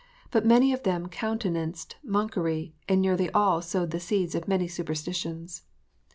But 0.31 0.47
many 0.47 0.73
of 0.73 0.81
them 0.81 1.09
countenanced 1.09 1.95
monkery, 2.01 2.73
and 2.89 3.03
nearly 3.03 3.29
all 3.33 3.61
sowed 3.61 3.91
the 3.91 3.99
seeds 3.99 4.33
of 4.33 4.47
many 4.47 4.67
superstitions. 4.67 5.61